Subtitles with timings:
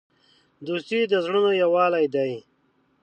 [0.67, 2.33] دوستي د زړونو یووالی دی.